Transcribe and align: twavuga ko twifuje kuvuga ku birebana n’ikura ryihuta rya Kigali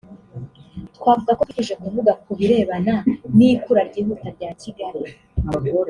twavuga 0.97 1.31
ko 1.37 1.41
twifuje 1.49 1.73
kuvuga 1.83 2.11
ku 2.23 2.31
birebana 2.39 2.93
n’ikura 3.37 3.81
ryihuta 3.89 4.27
rya 4.35 4.49
Kigali 4.61 5.01